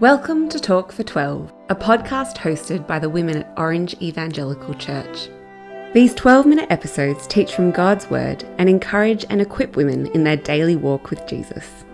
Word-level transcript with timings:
Welcome 0.00 0.48
to 0.48 0.58
Talk 0.58 0.92
for 0.92 1.02
12, 1.02 1.52
a 1.68 1.74
podcast 1.74 2.38
hosted 2.38 2.86
by 2.86 2.98
the 2.98 3.10
women 3.10 3.36
at 3.36 3.52
Orange 3.58 3.94
Evangelical 4.00 4.72
Church. 4.72 5.28
These 5.92 6.14
12 6.14 6.46
minute 6.46 6.70
episodes 6.70 7.26
teach 7.26 7.54
from 7.54 7.70
God's 7.70 8.08
Word 8.08 8.42
and 8.56 8.66
encourage 8.66 9.26
and 9.28 9.42
equip 9.42 9.76
women 9.76 10.06
in 10.12 10.24
their 10.24 10.38
daily 10.38 10.74
walk 10.74 11.10
with 11.10 11.26
Jesus. 11.26 11.84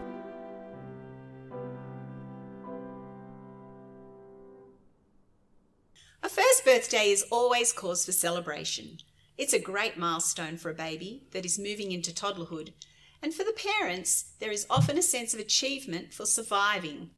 A 6.23 6.29
first 6.29 6.65
birthday 6.65 7.11
is 7.11 7.25
always 7.33 7.73
cause 7.73 8.07
for 8.07 8.13
celebration. 8.13 8.99
It's 9.37 9.53
a 9.53 9.59
great 9.59 9.99
milestone 9.99 10.59
for 10.59 10.71
a 10.71 10.75
baby 10.75 11.27
that 11.33 11.45
is 11.45 11.59
moving 11.59 11.91
into 11.91 12.15
toddlerhood, 12.15 12.73
and 13.21 13.35
for 13.35 13.43
the 13.43 13.53
parents, 13.81 14.27
there 14.39 14.53
is 14.53 14.65
often 14.71 14.97
a 14.97 15.03
sense 15.03 15.35
of 15.35 15.41
achievement 15.41 16.15
for 16.15 16.25
surviving. 16.25 17.11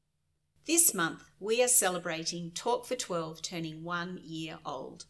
This 0.68 0.92
month, 0.92 1.24
we 1.40 1.62
are 1.62 1.66
celebrating 1.66 2.50
Talk 2.50 2.84
for 2.84 2.95
12 2.95 3.40
turning 3.40 3.84
one 3.84 4.20
year 4.22 4.59
old. 4.66 5.06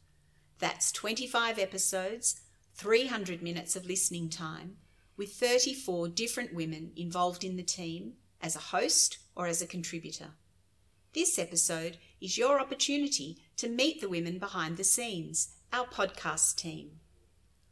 That's 0.61 0.93
25 0.93 1.59
episodes, 1.59 2.43
300 2.75 3.43
minutes 3.43 3.75
of 3.75 3.85
listening 3.85 4.31
time, 4.31 4.77
with 5.17 5.33
34 5.33 6.11
different 6.11 6.55
women 6.55 6.93
involved 6.95 7.43
in 7.43 7.57
the 7.57 7.65
team 7.65 8.13
as 8.41 8.55
a 8.55 8.71
host 8.71 9.19
or 9.35 9.49
as 9.49 9.61
a 9.61 9.67
contributor. 9.67 10.29
This 11.13 11.41
episode 11.41 11.99
is 12.21 12.39
your 12.39 12.61
opportunity 12.61 13.39
to 13.57 13.69
meet 13.69 14.01
the 14.01 14.09
women 14.09 14.39
behind 14.39 14.77
the 14.77 14.85
scenes, 14.85 15.57
our 15.73 15.87
podcast 15.87 16.55
team. 16.55 17.01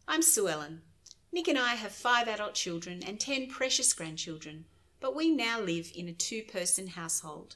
I'm 0.09 0.23
Sue 0.23 0.49
Ellen. 0.49 0.83
Nick 1.31 1.47
and 1.47 1.57
I 1.57 1.77
have 1.77 1.93
five 1.93 2.27
adult 2.27 2.55
children 2.55 3.05
and 3.07 3.21
10 3.21 3.47
precious 3.47 3.93
grandchildren, 3.93 4.65
but 4.99 5.15
we 5.15 5.31
now 5.31 5.61
live 5.61 5.93
in 5.95 6.09
a 6.09 6.13
two 6.13 6.43
person 6.43 6.89
household. 6.89 7.55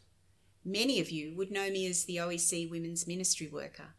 Many 0.65 1.01
of 1.01 1.11
you 1.11 1.35
would 1.37 1.51
know 1.51 1.71
me 1.71 1.87
as 1.87 2.05
the 2.05 2.17
OEC 2.17 2.71
Women's 2.71 3.07
Ministry 3.07 3.49
Worker. 3.49 3.95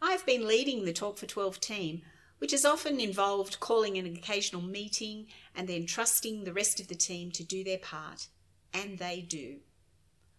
I've 0.00 0.24
been 0.24 0.48
leading 0.48 0.84
the 0.84 0.94
Talk 0.94 1.18
for 1.18 1.26
12 1.26 1.60
team, 1.60 2.02
which 2.38 2.52
has 2.52 2.64
often 2.64 3.00
involved 3.00 3.60
calling 3.60 3.98
an 3.98 4.06
occasional 4.06 4.62
meeting 4.62 5.26
and 5.54 5.68
then 5.68 5.84
trusting 5.84 6.44
the 6.44 6.54
rest 6.54 6.80
of 6.80 6.88
the 6.88 6.94
team 6.94 7.30
to 7.32 7.44
do 7.44 7.62
their 7.62 7.78
part, 7.78 8.28
and 8.72 8.98
they 8.98 9.20
do. 9.20 9.58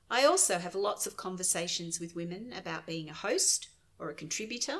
I 0.10 0.26
also 0.26 0.58
have 0.58 0.74
lots 0.74 1.06
of 1.06 1.16
conversations 1.16 2.00
with 2.00 2.16
women 2.16 2.52
about 2.52 2.88
being 2.88 3.08
a 3.09 3.14
host 3.14 3.70
or 4.00 4.09
a 4.09 4.16
contributor, 4.16 4.80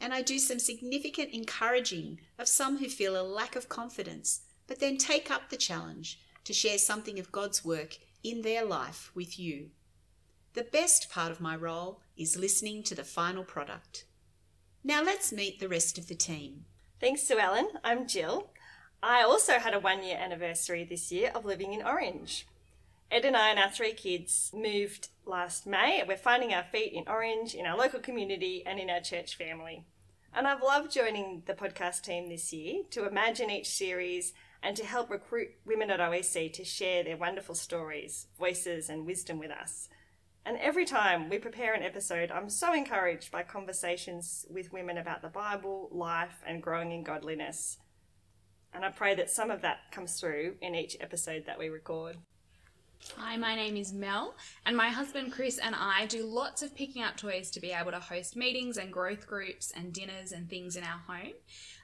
and 0.00 0.14
I 0.14 0.22
do 0.22 0.38
some 0.38 0.58
significant 0.58 1.30
encouraging 1.32 2.20
of 2.38 2.48
some 2.48 2.78
who 2.78 2.88
feel 2.88 3.20
a 3.20 3.22
lack 3.22 3.54
of 3.54 3.68
confidence, 3.68 4.40
but 4.66 4.80
then 4.80 4.96
take 4.96 5.30
up 5.30 5.50
the 5.50 5.56
challenge 5.58 6.20
to 6.44 6.54
share 6.54 6.78
something 6.78 7.18
of 7.18 7.32
God's 7.32 7.64
work 7.64 7.98
in 8.24 8.42
their 8.42 8.64
life 8.64 9.12
with 9.14 9.38
you. 9.38 9.68
The 10.54 10.64
best 10.64 11.10
part 11.10 11.30
of 11.30 11.40
my 11.40 11.54
role 11.54 12.00
is 12.16 12.38
listening 12.38 12.82
to 12.84 12.94
the 12.94 13.04
final 13.04 13.44
product. 13.44 14.06
Now 14.82 15.02
let's 15.02 15.32
meet 15.32 15.60
the 15.60 15.68
rest 15.68 15.98
of 15.98 16.08
the 16.08 16.14
team. 16.14 16.64
Thanks, 17.00 17.22
Sue 17.22 17.38
Ellen. 17.38 17.68
I'm 17.84 18.08
Jill. 18.08 18.50
I 19.02 19.22
also 19.22 19.58
had 19.58 19.74
a 19.74 19.80
one 19.80 20.02
year 20.02 20.16
anniversary 20.18 20.84
this 20.84 21.12
year 21.12 21.30
of 21.34 21.44
living 21.44 21.74
in 21.74 21.82
Orange. 21.82 22.46
Ed 23.10 23.26
and 23.26 23.36
I 23.36 23.50
and 23.50 23.58
our 23.58 23.70
three 23.70 23.92
kids 23.92 24.50
moved 24.54 25.08
last 25.26 25.66
May. 25.66 26.02
We're 26.08 26.16
finding 26.16 26.54
our 26.54 26.64
feet 26.64 26.94
in 26.94 27.04
Orange, 27.06 27.54
in 27.54 27.66
our 27.66 27.76
local 27.76 28.00
community, 28.00 28.62
and 28.64 28.80
in 28.80 28.88
our 28.88 29.00
church 29.00 29.36
family. 29.36 29.84
And 30.32 30.48
I've 30.48 30.62
loved 30.62 30.90
joining 30.90 31.42
the 31.46 31.54
podcast 31.54 32.02
team 32.02 32.28
this 32.28 32.52
year 32.52 32.82
to 32.90 33.06
imagine 33.06 33.50
each 33.50 33.68
series 33.68 34.32
and 34.64 34.74
to 34.78 34.84
help 34.84 35.10
recruit 35.10 35.48
women 35.66 35.90
at 35.90 36.00
OEC 36.00 36.50
to 36.54 36.64
share 36.64 37.04
their 37.04 37.18
wonderful 37.18 37.54
stories, 37.54 38.28
voices, 38.38 38.88
and 38.88 39.04
wisdom 39.04 39.38
with 39.38 39.50
us. 39.50 39.90
And 40.46 40.56
every 40.56 40.86
time 40.86 41.28
we 41.28 41.38
prepare 41.38 41.74
an 41.74 41.82
episode, 41.82 42.30
I'm 42.30 42.48
so 42.48 42.72
encouraged 42.72 43.30
by 43.30 43.42
conversations 43.42 44.46
with 44.48 44.72
women 44.72 44.96
about 44.96 45.20
the 45.20 45.28
Bible, 45.28 45.90
life, 45.92 46.42
and 46.46 46.62
growing 46.62 46.92
in 46.92 47.02
godliness. 47.02 47.76
And 48.72 48.86
I 48.86 48.90
pray 48.90 49.14
that 49.14 49.30
some 49.30 49.50
of 49.50 49.60
that 49.60 49.92
comes 49.92 50.18
through 50.18 50.54
in 50.62 50.74
each 50.74 50.96
episode 50.98 51.44
that 51.46 51.58
we 51.58 51.68
record. 51.68 52.16
Hi, 53.12 53.36
my 53.36 53.54
name 53.54 53.76
is 53.76 53.92
Mel, 53.92 54.34
and 54.64 54.74
my 54.74 54.88
husband 54.88 55.30
Chris 55.30 55.58
and 55.58 55.74
I 55.74 56.06
do 56.06 56.24
lots 56.24 56.62
of 56.62 56.74
picking 56.74 57.02
up 57.02 57.18
toys 57.18 57.50
to 57.50 57.60
be 57.60 57.70
able 57.70 57.90
to 57.90 58.00
host 58.00 58.34
meetings 58.34 58.78
and 58.78 58.90
growth 58.90 59.26
groups 59.26 59.72
and 59.76 59.92
dinners 59.92 60.32
and 60.32 60.48
things 60.48 60.74
in 60.74 60.84
our 60.84 61.00
home. 61.06 61.34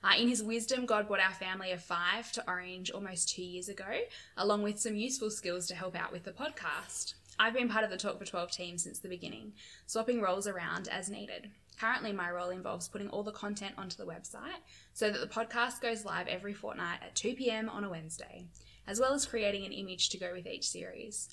Uh, 0.02 0.14
in 0.18 0.28
his 0.28 0.42
wisdom, 0.42 0.86
God 0.86 1.06
brought 1.06 1.20
our 1.20 1.34
family 1.34 1.72
of 1.72 1.82
five 1.82 2.32
to 2.32 2.44
Orange 2.48 2.90
almost 2.90 3.28
two 3.28 3.42
years 3.42 3.68
ago, 3.68 4.00
along 4.38 4.62
with 4.62 4.80
some 4.80 4.96
useful 4.96 5.30
skills 5.30 5.66
to 5.66 5.74
help 5.74 5.94
out 5.94 6.10
with 6.10 6.24
the 6.24 6.32
podcast. 6.32 7.14
I've 7.38 7.54
been 7.54 7.68
part 7.68 7.84
of 7.84 7.90
the 7.90 7.98
Talk 7.98 8.18
for 8.18 8.24
12 8.24 8.50
team 8.50 8.78
since 8.78 8.98
the 8.98 9.08
beginning, 9.08 9.52
swapping 9.86 10.22
roles 10.22 10.46
around 10.46 10.88
as 10.88 11.10
needed. 11.10 11.50
Currently, 11.78 12.12
my 12.12 12.30
role 12.30 12.50
involves 12.50 12.88
putting 12.88 13.10
all 13.10 13.22
the 13.22 13.30
content 13.30 13.74
onto 13.76 13.96
the 13.96 14.10
website 14.10 14.62
so 14.94 15.10
that 15.10 15.20
the 15.20 15.26
podcast 15.26 15.82
goes 15.82 16.04
live 16.04 16.28
every 16.28 16.54
fortnight 16.54 17.00
at 17.02 17.14
2 17.14 17.34
pm 17.34 17.68
on 17.68 17.84
a 17.84 17.90
Wednesday 17.90 18.46
as 18.90 18.98
well 18.98 19.14
as 19.14 19.24
creating 19.24 19.64
an 19.64 19.70
image 19.70 20.08
to 20.08 20.18
go 20.18 20.32
with 20.34 20.48
each 20.48 20.68
series. 20.68 21.28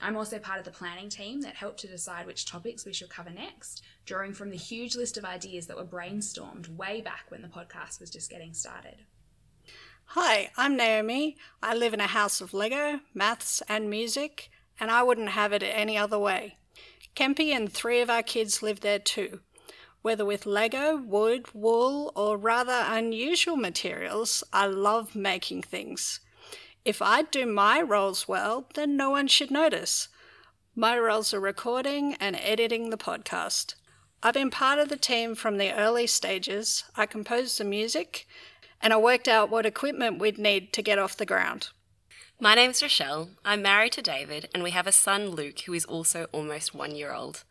I'm 0.00 0.16
also 0.16 0.38
part 0.38 0.60
of 0.60 0.64
the 0.64 0.70
planning 0.70 1.08
team 1.08 1.40
that 1.40 1.56
helped 1.56 1.80
to 1.80 1.88
decide 1.88 2.24
which 2.24 2.46
topics 2.46 2.86
we 2.86 2.92
should 2.92 3.10
cover 3.10 3.30
next, 3.30 3.82
drawing 4.06 4.32
from 4.32 4.50
the 4.50 4.56
huge 4.56 4.94
list 4.94 5.16
of 5.16 5.24
ideas 5.24 5.66
that 5.66 5.76
were 5.76 5.84
brainstormed 5.84 6.68
way 6.76 7.00
back 7.00 7.24
when 7.28 7.42
the 7.42 7.48
podcast 7.48 7.98
was 7.98 8.10
just 8.10 8.30
getting 8.30 8.54
started. 8.54 9.02
Hi, 10.04 10.52
I'm 10.56 10.76
Naomi. 10.76 11.36
I 11.60 11.74
live 11.74 11.94
in 11.94 12.00
a 12.00 12.06
house 12.06 12.40
of 12.40 12.54
Lego, 12.54 13.00
maths, 13.12 13.60
and 13.68 13.90
music, 13.90 14.48
and 14.78 14.88
I 14.88 15.02
wouldn't 15.02 15.30
have 15.30 15.52
it 15.52 15.64
any 15.64 15.98
other 15.98 16.18
way. 16.18 16.58
Kempy 17.16 17.50
and 17.50 17.72
three 17.72 18.00
of 18.00 18.08
our 18.08 18.22
kids 18.22 18.62
live 18.62 18.80
there 18.80 19.00
too. 19.00 19.40
Whether 20.02 20.24
with 20.24 20.46
Lego, 20.46 20.96
wood, 20.96 21.52
wool, 21.54 22.12
or 22.14 22.36
rather 22.36 22.84
unusual 22.86 23.56
materials, 23.56 24.44
I 24.52 24.66
love 24.66 25.16
making 25.16 25.62
things. 25.62 26.20
If 26.84 27.02
I 27.02 27.22
do 27.22 27.44
my 27.44 27.82
roles 27.82 28.26
well, 28.26 28.66
then 28.74 28.96
no 28.96 29.10
one 29.10 29.28
should 29.28 29.50
notice. 29.50 30.08
My 30.74 30.98
roles 30.98 31.34
are 31.34 31.40
recording 31.40 32.14
and 32.14 32.36
editing 32.36 32.88
the 32.88 32.96
podcast. 32.96 33.74
I've 34.22 34.32
been 34.32 34.50
part 34.50 34.78
of 34.78 34.88
the 34.88 34.96
team 34.96 35.34
from 35.34 35.58
the 35.58 35.74
early 35.74 36.06
stages. 36.06 36.84
I 36.96 37.04
composed 37.04 37.58
the 37.58 37.64
music 37.64 38.26
and 38.80 38.94
I 38.94 38.96
worked 38.96 39.28
out 39.28 39.50
what 39.50 39.66
equipment 39.66 40.18
we'd 40.20 40.38
need 40.38 40.72
to 40.72 40.82
get 40.82 40.98
off 40.98 41.18
the 41.18 41.26
ground. 41.26 41.68
My 42.40 42.54
name's 42.54 42.80
Rochelle. 42.80 43.28
I'm 43.44 43.60
married 43.60 43.92
to 43.92 44.02
David 44.02 44.48
and 44.54 44.62
we 44.62 44.70
have 44.70 44.86
a 44.86 44.92
son, 44.92 45.28
Luke, 45.28 45.60
who 45.60 45.74
is 45.74 45.84
also 45.84 46.28
almost 46.32 46.74
one 46.74 46.96
year 46.96 47.12
old. 47.12 47.44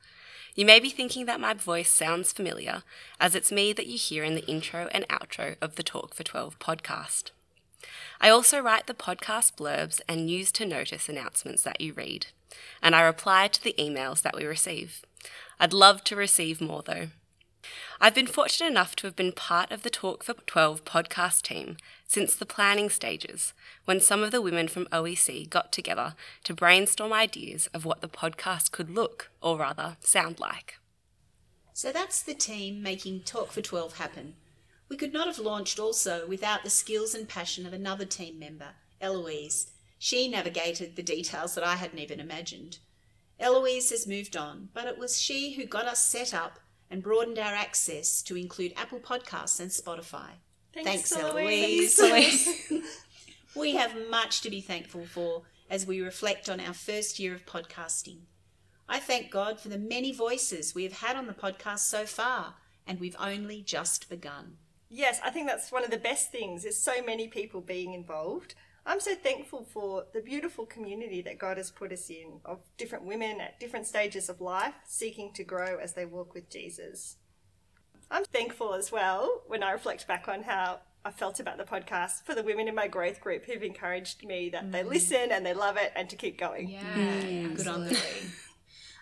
You 0.55 0.65
may 0.65 0.79
be 0.79 0.89
thinking 0.89 1.27
that 1.27 1.39
my 1.39 1.53
voice 1.53 1.91
sounds 1.91 2.33
familiar, 2.33 2.81
as 3.19 3.35
it's 3.35 3.51
me 3.51 3.73
that 3.73 3.85
you 3.85 3.99
hear 3.99 4.23
in 4.23 4.33
the 4.33 4.47
intro 4.47 4.89
and 4.91 5.07
outro 5.07 5.55
of 5.61 5.75
the 5.75 5.83
Talk 5.83 6.15
for 6.15 6.23
12 6.23 6.57
podcast. 6.57 7.29
I 8.19 8.29
also 8.29 8.59
write 8.59 8.87
the 8.87 8.93
podcast 8.93 9.55
blurbs 9.55 10.01
and 10.07 10.25
news 10.25 10.51
to 10.53 10.65
notice 10.65 11.09
announcements 11.09 11.63
that 11.63 11.79
you 11.79 11.93
read, 11.93 12.27
and 12.81 12.95
I 12.95 13.01
reply 13.01 13.47
to 13.47 13.63
the 13.63 13.75
emails 13.77 14.21
that 14.21 14.35
we 14.35 14.45
receive. 14.45 15.03
I'd 15.59 15.73
love 15.73 16.03
to 16.05 16.15
receive 16.15 16.61
more 16.61 16.81
though. 16.81 17.07
I've 18.01 18.15
been 18.15 18.27
fortunate 18.27 18.69
enough 18.69 18.95
to 18.97 19.07
have 19.07 19.15
been 19.15 19.33
part 19.33 19.71
of 19.71 19.83
the 19.83 19.89
Talk 19.89 20.23
for 20.23 20.33
12 20.33 20.85
podcast 20.85 21.41
team 21.41 21.75
since 22.07 22.35
the 22.35 22.45
planning 22.45 22.89
stages, 22.89 23.53
when 23.85 23.99
some 23.99 24.23
of 24.23 24.31
the 24.31 24.41
women 24.41 24.67
from 24.67 24.85
OEC 24.85 25.49
got 25.49 25.71
together 25.71 26.15
to 26.45 26.53
brainstorm 26.53 27.11
ideas 27.11 27.67
of 27.73 27.83
what 27.85 28.01
the 28.01 28.07
podcast 28.07 28.71
could 28.71 28.89
look, 28.89 29.29
or 29.41 29.57
rather, 29.57 29.97
sound 29.99 30.39
like. 30.39 30.79
So 31.73 31.91
that's 31.91 32.21
the 32.21 32.33
team 32.33 32.81
making 32.81 33.21
Talk 33.21 33.51
for 33.51 33.61
12 33.61 33.97
happen. 33.97 34.35
We 34.89 34.97
could 34.97 35.13
not 35.13 35.27
have 35.27 35.39
launched 35.39 35.79
also 35.79 36.27
without 36.27 36.63
the 36.63 36.69
skills 36.69 37.13
and 37.13 37.29
passion 37.29 37.65
of 37.65 37.73
another 37.73 38.05
team 38.05 38.39
member, 38.39 38.69
Eloise. 38.99 39.71
She 39.99 40.27
navigated 40.27 40.95
the 40.95 41.03
details 41.03 41.53
that 41.55 41.63
I 41.63 41.75
hadn't 41.75 41.99
even 41.99 42.19
imagined. 42.19 42.79
Eloise 43.39 43.91
has 43.91 44.07
moved 44.07 44.35
on, 44.35 44.69
but 44.73 44.87
it 44.87 44.97
was 44.97 45.21
she 45.21 45.53
who 45.53 45.65
got 45.65 45.85
us 45.85 46.03
set 46.05 46.33
up 46.33 46.59
and 46.89 47.03
broadened 47.03 47.37
our 47.37 47.53
access 47.53 48.21
to 48.23 48.35
include 48.35 48.73
Apple 48.75 48.99
Podcasts 48.99 49.59
and 49.59 49.69
Spotify. 49.69 50.31
Thanks, 50.73 50.89
Thanks 50.89 51.15
Eloise. 51.15 51.99
Eloise. 51.99 52.71
we 53.55 53.75
have 53.75 54.09
much 54.09 54.41
to 54.41 54.49
be 54.49 54.61
thankful 54.61 55.05
for 55.05 55.43
as 55.69 55.85
we 55.85 56.01
reflect 56.01 56.49
on 56.49 56.59
our 56.59 56.73
first 56.73 57.19
year 57.19 57.33
of 57.33 57.45
podcasting. 57.45 58.21
I 58.87 58.99
thank 58.99 59.29
God 59.29 59.59
for 59.59 59.69
the 59.69 59.77
many 59.77 60.11
voices 60.11 60.73
we 60.73 60.83
have 60.83 60.93
had 60.93 61.15
on 61.15 61.27
the 61.27 61.33
podcast 61.33 61.79
so 61.79 62.05
far, 62.05 62.55
and 62.87 62.99
we've 62.99 63.15
only 63.19 63.61
just 63.61 64.09
begun. 64.09 64.57
Yes, 64.89 65.19
I 65.23 65.29
think 65.29 65.47
that's 65.47 65.71
one 65.71 65.83
of 65.83 65.91
the 65.91 65.97
best 65.97 66.31
things 66.31 66.65
is 66.65 66.81
so 66.81 67.03
many 67.03 67.27
people 67.27 67.61
being 67.61 67.93
involved. 67.93 68.55
I'm 68.85 68.99
so 68.99 69.13
thankful 69.13 69.65
for 69.65 70.05
the 70.13 70.21
beautiful 70.21 70.65
community 70.65 71.21
that 71.21 71.37
God 71.37 71.57
has 71.57 71.69
put 71.69 71.91
us 71.91 72.09
in 72.09 72.39
of 72.43 72.59
different 72.77 73.05
women 73.05 73.39
at 73.39 73.59
different 73.59 73.85
stages 73.85 74.29
of 74.29 74.41
life 74.41 74.73
seeking 74.85 75.31
to 75.33 75.43
grow 75.43 75.77
as 75.77 75.93
they 75.93 76.05
walk 76.05 76.33
with 76.33 76.49
Jesus. 76.49 77.17
I'm 78.09 78.25
thankful 78.25 78.73
as 78.73 78.91
well 78.91 79.43
when 79.45 79.61
I 79.61 79.71
reflect 79.71 80.07
back 80.07 80.27
on 80.27 80.41
how 80.41 80.79
I 81.05 81.11
felt 81.11 81.39
about 81.39 81.57
the 81.57 81.63
podcast 81.63 82.23
for 82.23 82.33
the 82.33 82.41
women 82.41 82.67
in 82.67 82.73
my 82.73 82.87
growth 82.87 83.21
group 83.21 83.45
who've 83.45 83.61
encouraged 83.61 84.25
me 84.25 84.49
that 84.49 84.65
mm. 84.65 84.71
they 84.71 84.83
listen 84.83 85.31
and 85.31 85.45
they 85.45 85.53
love 85.53 85.77
it 85.77 85.91
and 85.95 86.09
to 86.09 86.15
keep 86.15 86.39
going. 86.39 86.69
Yeah, 86.69 86.81
mm. 86.95 87.55
good 87.55 87.67
on 87.67 87.85
them. 87.85 87.95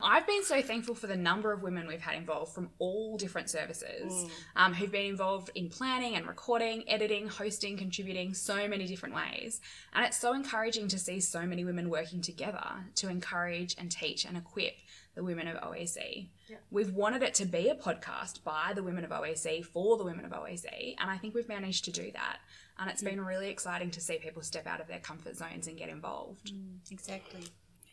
I've 0.01 0.27
been 0.27 0.43
so 0.43 0.61
thankful 0.61 0.95
for 0.95 1.07
the 1.07 1.15
number 1.15 1.51
of 1.51 1.63
women 1.63 1.87
we've 1.87 2.01
had 2.01 2.15
involved 2.15 2.53
from 2.53 2.69
all 2.79 3.17
different 3.17 3.49
services 3.49 4.11
mm. 4.13 4.29
um, 4.55 4.73
who've 4.73 4.91
been 4.91 5.07
involved 5.07 5.49
in 5.55 5.69
planning 5.69 6.15
and 6.15 6.27
recording, 6.27 6.87
editing, 6.87 7.27
hosting, 7.27 7.77
contributing 7.77 8.33
so 8.33 8.67
many 8.67 8.85
different 8.85 9.15
ways. 9.15 9.59
And 9.93 10.05
it's 10.05 10.17
so 10.17 10.33
encouraging 10.33 10.87
to 10.89 10.99
see 10.99 11.19
so 11.19 11.45
many 11.45 11.63
women 11.63 11.89
working 11.89 12.21
together 12.21 12.85
to 12.95 13.09
encourage 13.09 13.75
and 13.77 13.91
teach 13.91 14.25
and 14.25 14.37
equip 14.37 14.75
the 15.15 15.23
women 15.23 15.47
of 15.47 15.57
OEC. 15.57 16.29
We've 16.69 16.93
wanted 16.93 17.23
it 17.23 17.33
to 17.35 17.45
be 17.45 17.69
a 17.69 17.75
podcast 17.75 18.43
by 18.43 18.73
the 18.75 18.83
women 18.83 19.03
of 19.03 19.09
OEC 19.09 19.65
for 19.65 19.97
the 19.97 20.03
women 20.03 20.25
of 20.25 20.31
OEC, 20.31 20.95
and 20.99 21.09
I 21.09 21.17
think 21.17 21.33
we've 21.33 21.49
managed 21.49 21.85
to 21.85 21.91
do 21.91 22.11
that. 22.11 22.37
And 22.77 22.89
it's 22.89 23.01
mm. 23.01 23.09
been 23.09 23.21
really 23.25 23.49
exciting 23.49 23.89
to 23.91 23.99
see 23.99 24.19
people 24.19 24.43
step 24.43 24.67
out 24.67 24.79
of 24.79 24.87
their 24.87 24.99
comfort 24.99 25.35
zones 25.35 25.67
and 25.67 25.75
get 25.75 25.89
involved. 25.89 26.53
Mm, 26.53 26.91
exactly. 26.91 27.41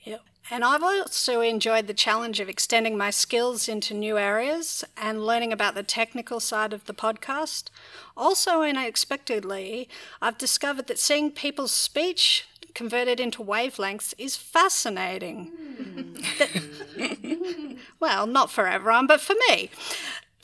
Yep. 0.04 0.22
And 0.50 0.62
I've 0.62 0.82
also 0.82 1.40
enjoyed 1.40 1.86
the 1.86 1.94
challenge 1.94 2.38
of 2.38 2.50
extending 2.50 2.98
my 2.98 3.08
skills 3.10 3.68
into 3.68 3.94
new 3.94 4.18
areas 4.18 4.84
and 4.96 5.24
learning 5.24 5.52
about 5.52 5.74
the 5.74 5.82
technical 5.82 6.38
side 6.38 6.74
of 6.74 6.84
the 6.84 6.92
podcast. 6.92 7.70
Also, 8.14 8.60
unexpectedly, 8.62 9.88
I've 10.20 10.36
discovered 10.36 10.86
that 10.88 10.98
seeing 10.98 11.30
people's 11.30 11.72
speech 11.72 12.46
converted 12.74 13.20
into 13.20 13.42
wavelengths 13.42 14.12
is 14.18 14.36
fascinating. 14.36 15.46
Hmm. 16.98 17.76
well, 18.00 18.26
not 18.26 18.50
for 18.50 18.66
everyone, 18.66 19.06
but 19.06 19.20
for 19.20 19.34
me. 19.48 19.70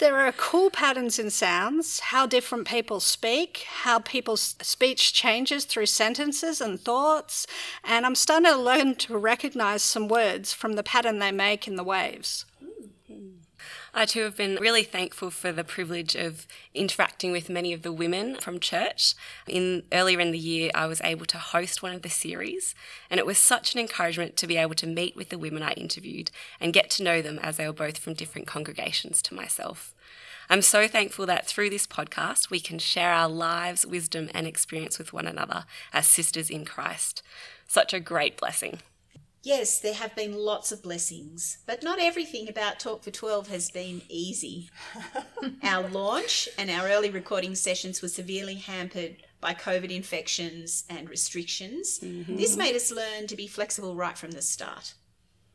There 0.01 0.17
are 0.27 0.33
cool 0.33 0.71
patterns 0.71 1.19
in 1.19 1.29
sounds, 1.29 2.01
how 2.01 2.25
different 2.25 2.67
people 2.67 3.01
speak, 3.01 3.67
how 3.69 3.99
people's 3.99 4.57
speech 4.63 5.13
changes 5.13 5.67
through 5.67 5.87
sentences 5.87 6.63
and 6.63 6.81
thoughts, 6.81 7.47
and 7.85 8.07
I'm 8.07 8.15
starting 8.15 8.51
to 8.51 8.57
learn 8.57 8.95
to 8.95 9.19
recognize 9.19 9.83
some 9.83 10.09
words 10.09 10.55
from 10.55 10.73
the 10.73 10.83
pattern 10.83 11.19
they 11.19 11.33
make 11.33 11.69
in 11.69 11.77
the 11.77 11.85
waves. 11.85 12.47
I 13.93 14.05
too 14.05 14.23
have 14.23 14.37
been 14.37 14.57
really 14.61 14.85
thankful 14.85 15.31
for 15.31 15.51
the 15.51 15.65
privilege 15.65 16.15
of 16.15 16.47
interacting 16.75 17.33
with 17.33 17.51
many 17.51 17.73
of 17.73 17.83
the 17.83 17.93
women 17.93 18.37
from 18.37 18.61
church. 18.61 19.15
In 19.49 19.83
earlier 19.91 20.21
in 20.21 20.31
the 20.31 20.39
year, 20.39 20.71
I 20.77 20.87
was 20.87 21.01
able 21.03 21.27
to 21.27 21.39
host 21.39 21.83
one 21.83 21.93
of 21.93 22.03
the 22.03 22.09
series, 22.09 22.77
and 23.11 23.19
it 23.19 23.27
was 23.27 23.37
such 23.37 23.75
an 23.75 23.81
encouragement 23.81 24.37
to 24.37 24.47
be 24.47 24.57
able 24.57 24.77
to 24.77 24.87
meet 24.87 25.17
with 25.17 25.31
the 25.31 25.39
women 25.39 25.65
I 25.65 25.73
interviewed 25.73 26.31
and 26.61 26.73
get 26.73 26.89
to 26.91 27.03
know 27.03 27.21
them 27.21 27.41
as 27.41 27.57
they 27.57 27.67
were 27.67 27.73
both 27.73 27.99
from 27.99 28.15
different 28.15 28.47
congregations 28.47 29.23
to 29.23 29.35
myself. 29.35 29.93
I'm 30.49 30.63
so 30.63 30.87
thankful 30.87 31.27
that 31.27 31.47
through 31.47 31.71
this 31.71 31.87
podcast, 31.87 32.49
we 32.49 32.61
can 32.61 32.79
share 32.79 33.13
our 33.13 33.29
lives, 33.29 33.85
wisdom, 33.85 34.31
and 34.33 34.47
experience 34.47 34.99
with 34.99 35.13
one 35.13 35.27
another 35.27 35.65
as 35.93 36.07
sisters 36.07 36.49
in 36.49 36.65
Christ. 36.65 37.23
Such 37.67 37.93
a 37.93 38.01
great 38.01 38.37
blessing. 38.37 38.81
Yes, 39.43 39.79
there 39.79 39.95
have 39.95 40.15
been 40.15 40.35
lots 40.35 40.71
of 40.71 40.83
blessings, 40.83 41.59
but 41.67 41.83
not 41.83 41.99
everything 41.99 42.49
about 42.49 42.79
Talk 42.79 43.03
for 43.03 43.11
12 43.11 43.49
has 43.49 43.71
been 43.71 44.03
easy. 44.09 44.69
our 45.63 45.89
launch 45.89 46.49
and 46.59 46.71
our 46.71 46.87
early 46.89 47.09
recording 47.09 47.55
sessions 47.55 48.03
were 48.03 48.09
severely 48.09 48.57
hampered 48.57 49.17
by 49.41 49.55
COVID 49.55 49.91
infections 49.91 50.85
and 50.91 51.09
restrictions. 51.09 52.01
Mm-hmm. 52.01 52.37
This 52.37 52.59
made 52.59 52.77
us 52.77 52.93
learn 52.93 53.27
to 53.29 53.37
be 53.37 53.47
flexible 53.47 53.97
right 53.97 54.19
from 54.19 54.33
the 54.33 54.43
start. 54.43 54.93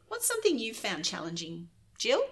What's 0.08 0.26
something 0.26 0.58
you've 0.58 0.78
found 0.78 1.06
challenging, 1.06 1.70
Jill? 2.00 2.24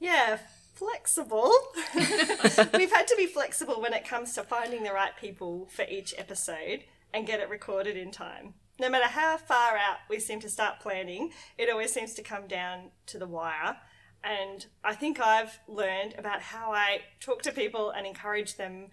Yeah, 0.00 0.38
flexible. 0.74 1.52
We've 1.94 2.92
had 2.92 3.06
to 3.06 3.14
be 3.16 3.26
flexible 3.26 3.80
when 3.80 3.92
it 3.92 4.04
comes 4.06 4.34
to 4.34 4.42
finding 4.42 4.82
the 4.82 4.92
right 4.92 5.16
people 5.16 5.68
for 5.70 5.84
each 5.88 6.12
episode 6.18 6.84
and 7.14 7.26
get 7.26 7.38
it 7.38 7.48
recorded 7.48 7.96
in 7.96 8.10
time. 8.10 8.54
No 8.80 8.88
matter 8.88 9.06
how 9.06 9.36
far 9.36 9.76
out 9.76 9.98
we 10.08 10.20
seem 10.20 10.40
to 10.40 10.48
start 10.48 10.80
planning, 10.80 11.32
it 11.56 11.68
always 11.68 11.92
seems 11.92 12.14
to 12.14 12.22
come 12.22 12.46
down 12.46 12.90
to 13.06 13.18
the 13.18 13.26
wire. 13.26 13.76
And 14.22 14.66
I 14.84 14.94
think 14.94 15.20
I've 15.20 15.58
learned 15.66 16.14
about 16.16 16.42
how 16.42 16.72
I 16.72 17.00
talk 17.20 17.42
to 17.42 17.52
people 17.52 17.90
and 17.90 18.06
encourage 18.06 18.56
them 18.56 18.88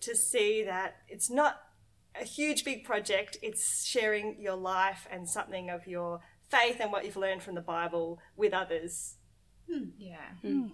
to 0.00 0.16
see 0.16 0.62
that 0.64 0.96
it's 1.08 1.30
not 1.30 1.60
a 2.20 2.24
huge 2.24 2.64
big 2.64 2.84
project, 2.84 3.36
it's 3.42 3.86
sharing 3.86 4.40
your 4.40 4.56
life 4.56 5.06
and 5.10 5.28
something 5.28 5.70
of 5.70 5.86
your 5.86 6.20
faith 6.48 6.78
and 6.80 6.90
what 6.90 7.04
you've 7.04 7.16
learned 7.16 7.42
from 7.42 7.54
the 7.54 7.60
Bible 7.60 8.18
with 8.36 8.52
others. 8.52 9.16
Hmm. 9.70 9.90
Yeah. 9.98 10.30
Hmm. 10.42 10.68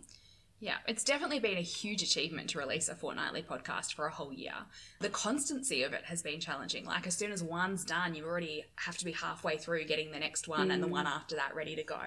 Yeah, 0.58 0.76
it's 0.88 1.05
definitely 1.05 1.38
been 1.38 1.58
a 1.58 1.62
huge 1.62 2.03
achievement 2.03 2.49
to 2.50 2.58
release 2.58 2.88
a 2.88 2.94
fortnightly 2.94 3.43
podcast 3.43 3.93
for 3.93 4.06
a 4.06 4.11
whole 4.11 4.32
year. 4.32 4.55
The 5.00 5.11
constancy 5.11 5.82
of 5.82 5.93
it 5.93 6.05
has 6.05 6.23
been 6.23 6.41
challenging. 6.41 6.87
Like, 6.87 7.06
as 7.06 7.14
soon 7.14 7.31
as 7.31 7.43
one's 7.43 7.85
done, 7.85 8.14
you 8.14 8.25
already 8.25 8.64
have 8.76 8.97
to 8.97 9.05
be 9.05 9.12
halfway 9.12 9.58
through 9.58 9.85
getting 9.85 10.12
the 10.12 10.19
next 10.19 10.49
one 10.49 10.70
and 10.70 10.82
the 10.82 10.88
one 10.88 11.06
after 11.06 11.37
that 11.37 11.55
ready 11.55 11.76
to 11.76 11.82
go. 11.82 12.00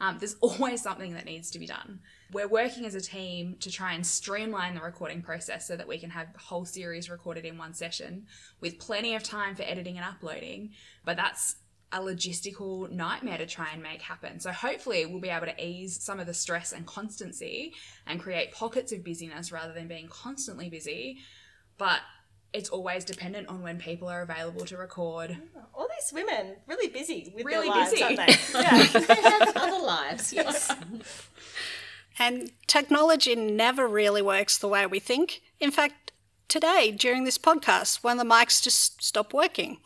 Um, 0.00 0.16
there's 0.18 0.34
always 0.40 0.82
something 0.82 1.14
that 1.14 1.26
needs 1.26 1.48
to 1.52 1.60
be 1.60 1.66
done. 1.66 2.00
We're 2.32 2.48
working 2.48 2.86
as 2.86 2.96
a 2.96 3.00
team 3.00 3.54
to 3.60 3.70
try 3.70 3.92
and 3.92 4.04
streamline 4.04 4.74
the 4.74 4.80
recording 4.80 5.22
process 5.22 5.68
so 5.68 5.76
that 5.76 5.86
we 5.86 5.98
can 5.98 6.10
have 6.10 6.32
the 6.32 6.40
whole 6.40 6.64
series 6.64 7.08
recorded 7.08 7.44
in 7.44 7.56
one 7.56 7.72
session 7.72 8.26
with 8.60 8.80
plenty 8.80 9.14
of 9.14 9.22
time 9.22 9.54
for 9.54 9.62
editing 9.62 9.96
and 9.96 10.04
uploading. 10.04 10.70
But 11.04 11.16
that's 11.16 11.54
a 11.96 12.00
logistical 12.00 12.90
nightmare 12.90 13.38
to 13.38 13.46
try 13.46 13.68
and 13.72 13.82
make 13.82 14.02
happen. 14.02 14.38
So 14.38 14.52
hopefully 14.52 15.06
we'll 15.06 15.20
be 15.20 15.30
able 15.30 15.46
to 15.46 15.64
ease 15.64 15.98
some 16.02 16.20
of 16.20 16.26
the 16.26 16.34
stress 16.34 16.72
and 16.72 16.84
constancy 16.86 17.72
and 18.06 18.20
create 18.20 18.52
pockets 18.52 18.92
of 18.92 19.02
busyness 19.02 19.50
rather 19.50 19.72
than 19.72 19.88
being 19.88 20.06
constantly 20.08 20.68
busy. 20.68 21.18
But 21.78 22.00
it's 22.52 22.68
always 22.68 23.04
dependent 23.04 23.48
on 23.48 23.62
when 23.62 23.78
people 23.78 24.08
are 24.08 24.20
available 24.22 24.64
to 24.66 24.76
record. 24.76 25.36
All 25.74 25.88
these 25.98 26.12
women 26.12 26.56
really 26.66 26.88
busy 26.88 27.32
with 27.34 27.44
Really 27.46 27.68
their 27.68 27.76
lives, 27.76 27.90
busy. 27.92 28.04
aren't 28.04 28.16
they? 28.18 28.34
Yeah. 28.54 28.82
They 29.00 29.14
have 29.22 29.52
other 29.56 29.84
lives, 29.84 30.32
yes. 30.32 30.74
And 32.18 32.50
technology 32.66 33.34
never 33.34 33.86
really 33.86 34.22
works 34.22 34.56
the 34.58 34.68
way 34.68 34.86
we 34.86 34.98
think. 35.00 35.42
In 35.60 35.70
fact, 35.70 36.12
today, 36.48 36.90
during 36.90 37.24
this 37.24 37.38
podcast, 37.38 38.02
one 38.02 38.18
of 38.18 38.26
the 38.26 38.34
mics 38.34 38.62
just 38.62 39.02
stopped 39.02 39.32
working. 39.32 39.78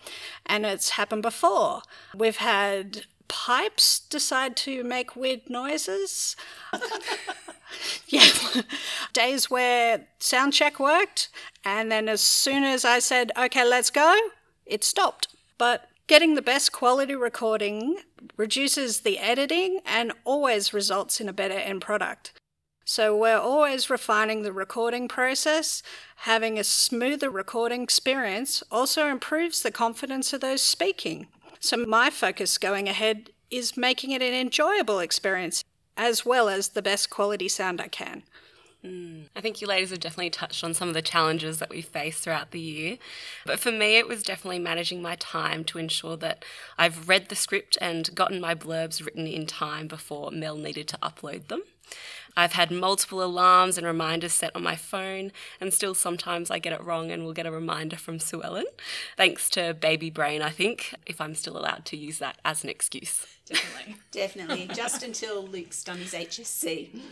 And 0.46 0.66
it's 0.66 0.90
happened 0.90 1.22
before. 1.22 1.82
We've 2.14 2.36
had 2.36 3.06
pipes 3.28 4.00
decide 4.00 4.56
to 4.56 4.82
make 4.82 5.14
weird 5.14 5.48
noises. 5.48 6.34
yeah. 8.08 8.26
Days 9.12 9.48
where 9.48 10.06
sound 10.18 10.52
check 10.52 10.80
worked, 10.80 11.28
and 11.64 11.90
then 11.92 12.08
as 12.08 12.20
soon 12.20 12.64
as 12.64 12.84
I 12.84 12.98
said, 12.98 13.30
okay, 13.38 13.64
let's 13.64 13.90
go, 13.90 14.14
it 14.66 14.82
stopped. 14.82 15.28
But 15.58 15.88
getting 16.08 16.34
the 16.34 16.42
best 16.42 16.72
quality 16.72 17.14
recording 17.14 17.98
reduces 18.36 19.00
the 19.00 19.18
editing 19.18 19.78
and 19.86 20.12
always 20.24 20.74
results 20.74 21.20
in 21.20 21.28
a 21.28 21.32
better 21.32 21.54
end 21.54 21.82
product. 21.82 22.32
So 22.90 23.16
we're 23.16 23.38
always 23.38 23.88
refining 23.88 24.42
the 24.42 24.52
recording 24.52 25.06
process. 25.06 25.80
Having 26.16 26.58
a 26.58 26.64
smoother 26.64 27.30
recording 27.30 27.84
experience 27.84 28.64
also 28.68 29.06
improves 29.06 29.62
the 29.62 29.70
confidence 29.70 30.32
of 30.32 30.40
those 30.40 30.60
speaking. 30.60 31.28
So 31.60 31.76
my 31.76 32.10
focus 32.10 32.58
going 32.58 32.88
ahead 32.88 33.30
is 33.48 33.76
making 33.76 34.10
it 34.10 34.22
an 34.22 34.34
enjoyable 34.34 34.98
experience 34.98 35.62
as 35.96 36.26
well 36.26 36.48
as 36.48 36.70
the 36.70 36.82
best 36.82 37.10
quality 37.10 37.46
sound 37.46 37.80
I 37.80 37.86
can. 37.86 38.24
Hmm. 38.82 39.20
I 39.36 39.40
think 39.40 39.60
you 39.60 39.68
ladies 39.68 39.90
have 39.90 40.00
definitely 40.00 40.30
touched 40.30 40.64
on 40.64 40.74
some 40.74 40.88
of 40.88 40.94
the 40.94 41.02
challenges 41.02 41.58
that 41.58 41.70
we 41.70 41.82
face 41.82 42.18
throughout 42.18 42.50
the 42.50 42.58
year. 42.58 42.98
But 43.46 43.60
for 43.60 43.70
me, 43.70 43.98
it 43.98 44.08
was 44.08 44.24
definitely 44.24 44.58
managing 44.58 45.00
my 45.00 45.14
time 45.14 45.62
to 45.66 45.78
ensure 45.78 46.16
that 46.16 46.44
I've 46.76 47.08
read 47.08 47.28
the 47.28 47.36
script 47.36 47.78
and 47.80 48.12
gotten 48.16 48.40
my 48.40 48.56
blurbs 48.56 49.04
written 49.04 49.28
in 49.28 49.46
time 49.46 49.86
before 49.86 50.32
Mel 50.32 50.56
needed 50.56 50.88
to 50.88 50.98
upload 50.98 51.46
them. 51.46 51.62
I've 52.36 52.52
had 52.52 52.70
multiple 52.70 53.22
alarms 53.22 53.76
and 53.76 53.86
reminders 53.86 54.32
set 54.32 54.54
on 54.54 54.62
my 54.62 54.76
phone, 54.76 55.32
and 55.60 55.72
still 55.72 55.94
sometimes 55.94 56.50
I 56.50 56.58
get 56.58 56.72
it 56.72 56.82
wrong 56.82 57.10
and 57.10 57.24
will 57.24 57.32
get 57.32 57.46
a 57.46 57.50
reminder 57.50 57.96
from 57.96 58.18
Sue 58.18 58.42
Ellen. 58.42 58.66
Thanks 59.16 59.48
to 59.50 59.74
baby 59.74 60.10
brain, 60.10 60.42
I 60.42 60.50
think, 60.50 60.94
if 61.06 61.20
I'm 61.20 61.34
still 61.34 61.56
allowed 61.56 61.84
to 61.86 61.96
use 61.96 62.18
that 62.18 62.38
as 62.44 62.64
an 62.64 62.70
excuse. 62.70 63.26
Definitely. 63.46 63.96
Definitely, 64.12 64.70
just 64.74 65.02
until 65.02 65.46
Luke's 65.46 65.82
done 65.82 65.98
his 65.98 66.12
HSC. 66.12 67.00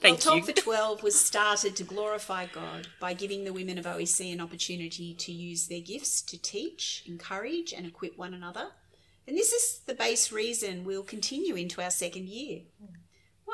Thank 0.00 0.24
well, 0.24 0.36
you. 0.36 0.42
Talk 0.42 0.44
for 0.44 0.52
12 0.52 1.02
was 1.02 1.18
started 1.18 1.76
to 1.76 1.84
glorify 1.84 2.46
God 2.46 2.88
by 3.00 3.14
giving 3.14 3.44
the 3.44 3.52
women 3.52 3.78
of 3.78 3.86
OEC 3.86 4.32
an 4.32 4.40
opportunity 4.40 5.14
to 5.14 5.32
use 5.32 5.68
their 5.68 5.80
gifts 5.80 6.20
to 6.22 6.40
teach, 6.40 7.02
encourage, 7.06 7.72
and 7.72 7.86
equip 7.86 8.18
one 8.18 8.34
another. 8.34 8.68
And 9.26 9.36
this 9.36 9.52
is 9.52 9.80
the 9.86 9.94
base 9.94 10.32
reason 10.32 10.84
we'll 10.84 11.02
continue 11.02 11.54
into 11.54 11.80
our 11.82 11.90
second 11.90 12.28
year. 12.28 12.62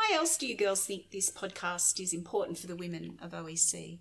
Why 0.09 0.15
else 0.15 0.37
do 0.37 0.47
you 0.47 0.57
girls 0.57 0.87
think 0.87 1.11
this 1.11 1.33
podcast 1.33 1.99
is 1.99 2.13
important 2.13 2.59
for 2.59 2.69
the 2.69 2.77
women 2.77 3.19
of 3.21 3.33
OEC? 3.33 3.99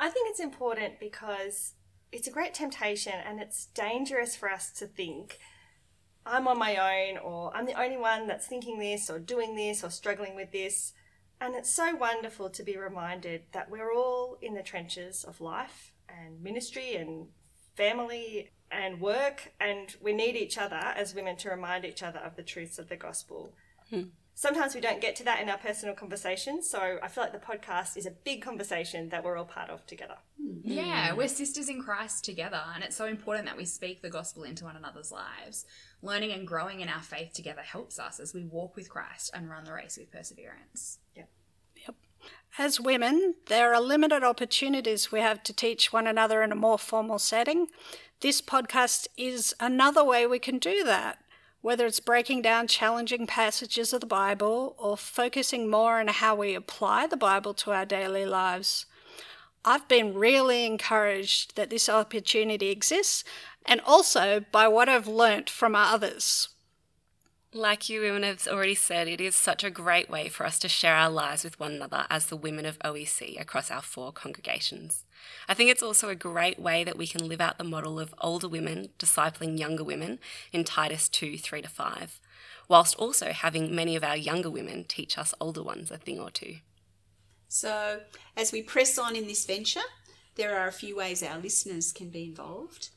I 0.00 0.08
think 0.08 0.28
it's 0.28 0.40
important 0.40 0.98
because 0.98 1.74
it's 2.10 2.26
a 2.26 2.32
great 2.32 2.54
temptation 2.54 3.12
and 3.12 3.40
it's 3.40 3.66
dangerous 3.66 4.34
for 4.34 4.50
us 4.50 4.72
to 4.72 4.86
think 4.86 5.38
I'm 6.24 6.48
on 6.48 6.58
my 6.58 6.76
own 6.76 7.18
or 7.18 7.56
I'm 7.56 7.66
the 7.66 7.80
only 7.80 7.96
one 7.96 8.26
that's 8.26 8.48
thinking 8.48 8.80
this 8.80 9.08
or 9.08 9.20
doing 9.20 9.54
this 9.54 9.84
or 9.84 9.90
struggling 9.90 10.34
with 10.34 10.50
this. 10.50 10.92
And 11.40 11.54
it's 11.54 11.70
so 11.70 11.94
wonderful 11.94 12.50
to 12.50 12.64
be 12.64 12.76
reminded 12.76 13.42
that 13.52 13.70
we're 13.70 13.94
all 13.94 14.38
in 14.42 14.54
the 14.54 14.62
trenches 14.62 15.22
of 15.22 15.40
life 15.40 15.92
and 16.08 16.42
ministry 16.42 16.96
and 16.96 17.28
family 17.76 18.50
and 18.72 19.00
work, 19.00 19.52
and 19.60 19.94
we 20.00 20.12
need 20.12 20.34
each 20.34 20.58
other 20.58 20.74
as 20.74 21.14
women 21.14 21.36
to 21.36 21.50
remind 21.50 21.84
each 21.84 22.02
other 22.02 22.18
of 22.18 22.34
the 22.34 22.42
truths 22.42 22.80
of 22.80 22.88
the 22.88 22.96
gospel. 22.96 23.52
Hmm. 23.88 24.06
Sometimes 24.38 24.74
we 24.74 24.82
don't 24.82 25.00
get 25.00 25.16
to 25.16 25.24
that 25.24 25.40
in 25.40 25.48
our 25.48 25.56
personal 25.56 25.94
conversations, 25.94 26.68
so 26.68 26.98
I 27.02 27.08
feel 27.08 27.24
like 27.24 27.32
the 27.32 27.38
podcast 27.38 27.96
is 27.96 28.04
a 28.04 28.10
big 28.10 28.42
conversation 28.42 29.08
that 29.08 29.24
we're 29.24 29.38
all 29.38 29.46
part 29.46 29.70
of 29.70 29.86
together. 29.86 30.16
Hmm. 30.38 30.58
Yeah, 30.62 31.12
hmm. 31.12 31.16
we're 31.16 31.28
sisters 31.28 31.70
in 31.70 31.80
Christ 31.80 32.22
together, 32.26 32.60
and 32.74 32.84
it's 32.84 32.96
so 32.96 33.06
important 33.06 33.46
that 33.46 33.56
we 33.56 33.64
speak 33.64 34.02
the 34.02 34.10
gospel 34.10 34.42
into 34.42 34.64
one 34.64 34.76
another's 34.76 35.10
lives. 35.10 35.64
Learning 36.02 36.32
and 36.32 36.46
growing 36.46 36.80
in 36.80 36.90
our 36.90 37.00
faith 37.00 37.32
together 37.32 37.62
helps 37.62 37.98
us 37.98 38.20
as 38.20 38.34
we 38.34 38.44
walk 38.44 38.76
with 38.76 38.90
Christ 38.90 39.30
and 39.32 39.48
run 39.48 39.64
the 39.64 39.72
race 39.72 39.96
with 39.96 40.12
perseverance. 40.12 40.98
Yep. 41.14 41.30
Yep. 41.86 41.94
As 42.58 42.78
women, 42.78 43.36
there 43.46 43.72
are 43.72 43.80
limited 43.80 44.22
opportunities 44.22 45.10
we 45.10 45.20
have 45.20 45.42
to 45.44 45.54
teach 45.54 45.94
one 45.94 46.06
another 46.06 46.42
in 46.42 46.52
a 46.52 46.56
more 46.56 46.78
formal 46.78 47.18
setting. 47.18 47.68
This 48.20 48.42
podcast 48.42 49.06
is 49.16 49.54
another 49.60 50.04
way 50.04 50.26
we 50.26 50.38
can 50.38 50.58
do 50.58 50.84
that, 50.84 51.20
whether 51.66 51.84
it's 51.84 51.98
breaking 51.98 52.40
down 52.40 52.68
challenging 52.68 53.26
passages 53.26 53.92
of 53.92 54.00
the 54.00 54.06
Bible 54.06 54.76
or 54.78 54.96
focusing 54.96 55.68
more 55.68 55.98
on 55.98 56.06
how 56.06 56.32
we 56.32 56.54
apply 56.54 57.08
the 57.08 57.16
Bible 57.16 57.52
to 57.52 57.72
our 57.72 57.84
daily 57.84 58.24
lives. 58.24 58.86
I've 59.64 59.88
been 59.88 60.14
really 60.14 60.64
encouraged 60.64 61.56
that 61.56 61.68
this 61.68 61.88
opportunity 61.88 62.70
exists 62.70 63.24
and 63.64 63.80
also 63.80 64.44
by 64.52 64.68
what 64.68 64.88
I've 64.88 65.08
learnt 65.08 65.50
from 65.50 65.74
others. 65.74 66.50
Like 67.56 67.88
you 67.88 68.02
women 68.02 68.22
have 68.22 68.46
already 68.46 68.74
said, 68.74 69.08
it 69.08 69.18
is 69.18 69.34
such 69.34 69.64
a 69.64 69.70
great 69.70 70.10
way 70.10 70.28
for 70.28 70.44
us 70.44 70.58
to 70.58 70.68
share 70.68 70.94
our 70.94 71.08
lives 71.08 71.42
with 71.42 71.58
one 71.58 71.72
another 71.72 72.04
as 72.10 72.26
the 72.26 72.36
women 72.36 72.66
of 72.66 72.78
OEC 72.80 73.40
across 73.40 73.70
our 73.70 73.80
four 73.80 74.12
congregations. 74.12 75.06
I 75.48 75.54
think 75.54 75.70
it's 75.70 75.82
also 75.82 76.10
a 76.10 76.14
great 76.14 76.58
way 76.58 76.84
that 76.84 76.98
we 76.98 77.06
can 77.06 77.26
live 77.26 77.40
out 77.40 77.56
the 77.56 77.64
model 77.64 77.98
of 77.98 78.14
older 78.20 78.46
women 78.46 78.90
discipling 78.98 79.58
younger 79.58 79.82
women 79.82 80.18
in 80.52 80.64
Titus 80.64 81.08
2 81.08 81.38
3 81.38 81.62
to 81.62 81.68
5, 81.70 82.20
whilst 82.68 82.94
also 82.96 83.32
having 83.32 83.74
many 83.74 83.96
of 83.96 84.04
our 84.04 84.18
younger 84.18 84.50
women 84.50 84.84
teach 84.84 85.16
us 85.16 85.32
older 85.40 85.62
ones 85.62 85.90
a 85.90 85.96
thing 85.96 86.20
or 86.20 86.28
two. 86.28 86.56
So, 87.48 88.00
as 88.36 88.52
we 88.52 88.62
press 88.62 88.98
on 88.98 89.16
in 89.16 89.26
this 89.26 89.46
venture, 89.46 89.88
there 90.34 90.58
are 90.58 90.68
a 90.68 90.72
few 90.72 90.94
ways 90.94 91.22
our 91.22 91.38
listeners 91.38 91.90
can 91.90 92.10
be 92.10 92.24
involved. 92.24 92.90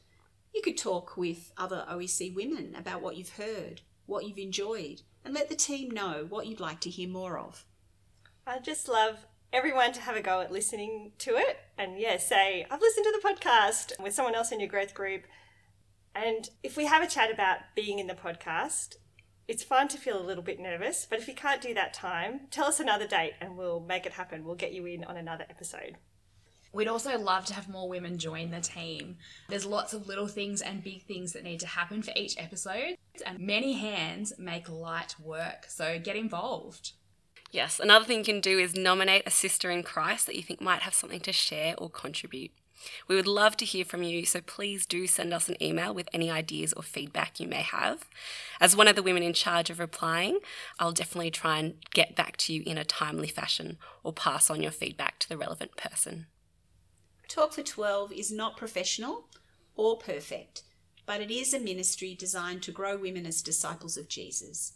You 0.53 0.61
could 0.61 0.77
talk 0.77 1.15
with 1.15 1.53
other 1.57 1.85
OEC 1.89 2.35
women 2.35 2.75
about 2.77 3.01
what 3.01 3.15
you've 3.15 3.37
heard, 3.37 3.83
what 4.09 4.25
you've 4.25 4.37
enjoyed, 4.37 5.01
and 5.23 5.33
let 5.33 5.49
the 5.49 5.55
team 5.55 5.91
know 5.91 6.25
what 6.27 6.47
you'd 6.47 6.59
like 6.59 6.81
to 6.81 6.89
hear 6.89 7.07
more 7.07 7.37
of. 7.37 7.65
I 8.45 8.59
just 8.59 8.89
love 8.89 9.27
everyone 9.53 9.93
to 9.93 10.01
have 10.01 10.15
a 10.15 10.21
go 10.21 10.41
at 10.41 10.51
listening 10.51 11.11
to 11.19 11.35
it 11.35 11.57
and 11.77 11.99
yeah, 11.99 12.17
say, 12.17 12.65
I've 12.69 12.81
listened 12.81 13.05
to 13.05 13.19
the 13.21 13.27
podcast 13.27 14.03
with 14.03 14.13
someone 14.13 14.35
else 14.35 14.51
in 14.51 14.59
your 14.59 14.69
growth 14.69 14.93
group. 14.93 15.23
And 16.13 16.49
if 16.63 16.75
we 16.75 16.85
have 16.85 17.03
a 17.03 17.07
chat 17.07 17.31
about 17.31 17.59
being 17.75 17.99
in 17.99 18.07
the 18.07 18.13
podcast, 18.13 18.95
it's 19.47 19.63
fine 19.63 19.87
to 19.89 19.97
feel 19.97 20.19
a 20.19 20.25
little 20.25 20.43
bit 20.43 20.59
nervous, 20.59 21.07
but 21.09 21.19
if 21.19 21.27
you 21.27 21.33
can't 21.33 21.61
do 21.61 21.73
that 21.73 21.93
time, 21.93 22.41
tell 22.51 22.65
us 22.65 22.79
another 22.79 23.07
date 23.07 23.33
and 23.41 23.57
we'll 23.57 23.79
make 23.79 24.05
it 24.05 24.13
happen. 24.13 24.43
We'll 24.43 24.55
get 24.55 24.73
you 24.73 24.85
in 24.85 25.03
on 25.03 25.17
another 25.17 25.45
episode. 25.49 25.97
We'd 26.71 26.87
also 26.87 27.17
love 27.17 27.45
to 27.45 27.53
have 27.53 27.67
more 27.67 27.89
women 27.89 28.17
join 28.17 28.51
the 28.51 28.61
team. 28.61 29.17
There's 29.47 29.65
lots 29.65 29.93
of 29.93 30.07
little 30.07 30.27
things 30.27 30.61
and 30.61 30.83
big 30.83 31.03
things 31.03 31.33
that 31.33 31.43
need 31.43 31.59
to 31.61 31.67
happen 31.67 32.01
for 32.03 32.11
each 32.15 32.35
episode, 32.37 32.95
and 33.25 33.39
many 33.39 33.73
hands 33.73 34.33
make 34.37 34.69
light 34.69 35.15
work, 35.19 35.65
so 35.67 35.99
get 35.99 36.15
involved. 36.15 36.91
Yes, 37.51 37.79
another 37.79 38.05
thing 38.05 38.19
you 38.19 38.23
can 38.23 38.41
do 38.41 38.59
is 38.59 38.75
nominate 38.75 39.23
a 39.25 39.31
sister 39.31 39.71
in 39.71 39.81
Christ 39.81 40.27
that 40.27 40.35
you 40.35 40.43
think 40.43 40.61
might 40.61 40.83
have 40.83 40.93
something 40.93 41.19
to 41.21 41.33
share 41.33 41.73
or 41.79 41.89
contribute. 41.89 42.51
We 43.07 43.15
would 43.15 43.27
love 43.27 43.57
to 43.57 43.65
hear 43.65 43.83
from 43.83 44.03
you, 44.03 44.25
so 44.25 44.39
please 44.39 44.85
do 44.85 45.07
send 45.07 45.33
us 45.33 45.49
an 45.49 45.61
email 45.61 45.93
with 45.93 46.07
any 46.13 46.29
ideas 46.29 46.73
or 46.73 46.83
feedback 46.83 47.39
you 47.39 47.47
may 47.47 47.61
have. 47.61 48.07
As 48.61 48.75
one 48.75 48.87
of 48.87 48.95
the 48.95 49.03
women 49.03 49.23
in 49.23 49.33
charge 49.33 49.69
of 49.69 49.79
replying, 49.79 50.39
I'll 50.77 50.91
definitely 50.91 51.31
try 51.31 51.57
and 51.57 51.73
get 51.93 52.15
back 52.15 52.37
to 52.37 52.53
you 52.53 52.63
in 52.65 52.77
a 52.77 52.85
timely 52.85 53.27
fashion 53.27 53.77
or 54.03 54.13
pass 54.13 54.49
on 54.49 54.61
your 54.61 54.71
feedback 54.71 55.19
to 55.19 55.29
the 55.29 55.37
relevant 55.37 55.75
person. 55.75 56.27
Talk 57.29 57.53
for 57.53 57.61
12 57.61 58.11
is 58.11 58.31
not 58.31 58.57
professional 58.57 59.27
or 59.75 59.99
perfect, 59.99 60.63
but 61.05 61.21
it 61.21 61.29
is 61.29 61.53
a 61.53 61.59
ministry 61.59 62.15
designed 62.15 62.63
to 62.63 62.71
grow 62.71 62.97
women 62.97 63.27
as 63.27 63.43
disciples 63.43 63.97
of 63.97 64.09
Jesus. 64.09 64.73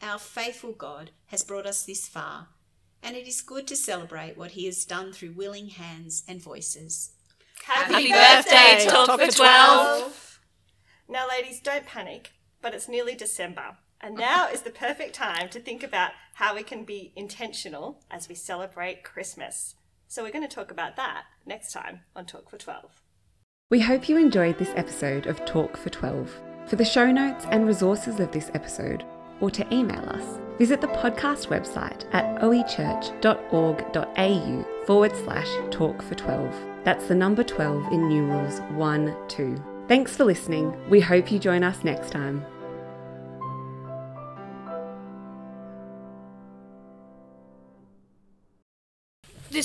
Our 0.00 0.20
faithful 0.20 0.70
God 0.72 1.10
has 1.26 1.42
brought 1.42 1.66
us 1.66 1.82
this 1.82 2.06
far, 2.06 2.50
and 3.02 3.16
it 3.16 3.26
is 3.26 3.42
good 3.42 3.66
to 3.66 3.74
celebrate 3.74 4.38
what 4.38 4.52
He 4.52 4.66
has 4.66 4.84
done 4.84 5.12
through 5.12 5.32
willing 5.32 5.70
hands 5.70 6.22
and 6.28 6.40
voices. 6.40 7.14
Happy 7.64 8.12
birthday, 8.12 8.86
Talk 8.88 9.20
for 9.20 9.26
12! 9.26 10.40
Now, 11.08 11.26
ladies, 11.28 11.60
don't 11.60 11.84
panic, 11.84 12.30
but 12.62 12.74
it's 12.74 12.88
nearly 12.88 13.16
December. 13.16 13.76
And 14.00 14.14
now 14.14 14.48
is 14.48 14.62
the 14.62 14.70
perfect 14.70 15.16
time 15.16 15.48
to 15.48 15.58
think 15.58 15.82
about 15.82 16.12
how 16.34 16.54
we 16.54 16.62
can 16.62 16.84
be 16.84 17.12
intentional 17.16 18.04
as 18.08 18.28
we 18.28 18.36
celebrate 18.36 19.02
Christmas. 19.02 19.74
So, 20.08 20.22
we're 20.22 20.32
going 20.32 20.48
to 20.48 20.54
talk 20.54 20.70
about 20.70 20.96
that 20.96 21.24
next 21.44 21.70
time 21.70 22.00
on 22.16 22.24
Talk 22.24 22.48
for 22.48 22.56
12. 22.56 23.02
We 23.70 23.80
hope 23.80 24.08
you 24.08 24.16
enjoyed 24.16 24.56
this 24.56 24.72
episode 24.74 25.26
of 25.26 25.44
Talk 25.44 25.76
for 25.76 25.90
12. 25.90 26.40
For 26.66 26.76
the 26.76 26.84
show 26.84 27.10
notes 27.10 27.44
and 27.50 27.66
resources 27.66 28.18
of 28.18 28.32
this 28.32 28.50
episode, 28.54 29.04
or 29.40 29.50
to 29.50 29.74
email 29.74 30.08
us, 30.08 30.40
visit 30.58 30.80
the 30.80 30.88
podcast 30.88 31.48
website 31.48 32.04
at 32.14 32.40
oechurch.org.au 32.40 34.84
forward 34.86 35.16
slash 35.16 35.48
talk 35.70 36.02
for 36.02 36.14
12. 36.14 36.54
That's 36.84 37.06
the 37.06 37.14
number 37.14 37.44
12 37.44 37.92
in 37.92 38.08
numerals 38.08 38.60
1 38.72 39.14
2. 39.28 39.64
Thanks 39.88 40.16
for 40.16 40.24
listening. 40.24 40.74
We 40.88 41.00
hope 41.00 41.30
you 41.30 41.38
join 41.38 41.62
us 41.62 41.84
next 41.84 42.10
time. 42.10 42.44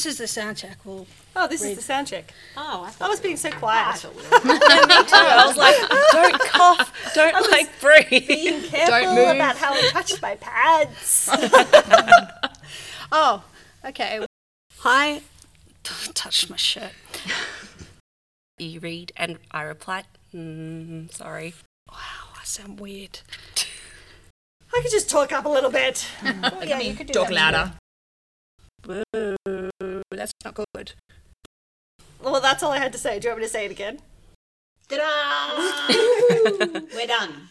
This 0.04 0.12
is 0.16 0.18
the 0.18 0.28
sound 0.28 0.58
check. 0.58 0.80
We'll 0.84 1.08
Oh, 1.34 1.48
this 1.48 1.64
is 1.64 1.78
the 1.78 1.82
sound 1.82 2.08
check. 2.08 2.34
Oh, 2.58 2.92
I 3.00 3.06
I 3.06 3.08
was 3.08 3.22
being 3.22 3.38
so 3.38 3.50
quiet. 3.52 4.04
I 4.34 5.46
was 5.48 5.56
like, 5.56 5.78
don't 6.12 6.40
cough, 6.42 7.14
don't 7.16 7.50
like 7.52 7.70
breathe. 7.80 8.28
Being 8.28 8.64
careful 8.64 9.00
Don't 9.00 9.16
move. 9.16 9.30
about 9.36 9.56
how 9.56 9.74
I 9.74 9.82
touch 9.92 10.22
my 10.22 10.36
pads. 10.36 11.30
Oh, 13.14 13.44
okay. 13.86 14.26
I 14.84 15.22
touched 15.84 16.50
my 16.50 16.58
shirt. 16.58 16.92
You 18.58 18.80
read 18.82 19.12
and 19.16 19.38
I 19.52 19.62
replied, 19.62 20.06
mm, 20.34 21.14
sorry. 21.14 21.54
Wow, 21.90 21.96
I 22.36 22.44
sound 22.44 22.80
weird. 22.82 23.20
I 24.76 24.80
could 24.82 24.92
just 24.92 25.10
talk 25.10 25.32
up 25.32 25.46
a 25.46 25.50
little 25.50 25.70
bit. 25.72 26.06
Oh, 26.26 26.62
yeah, 26.64 26.80
you 26.80 26.94
could 26.96 27.08
do 27.08 27.14
Talk 27.14 27.30
that. 27.30 27.34
louder. 27.54 27.74
Boo, 28.82 29.36
that's 30.18 30.34
not 30.44 30.56
good. 30.56 30.94
Well, 32.22 32.40
that's 32.40 32.64
all 32.64 32.72
I 32.72 32.78
had 32.78 32.94
to 32.94 32.98
say. 32.98 33.20
Do 33.20 33.28
you 33.28 33.32
want 33.32 33.42
me 33.42 33.46
to 33.48 33.52
say 33.52 33.66
it 33.66 33.72
again? 33.72 34.00
Ta-da! 34.88 35.88
We're 36.94 37.08
done. 37.08 37.50